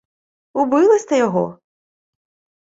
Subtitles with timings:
[0.53, 1.59] —Убили сте його?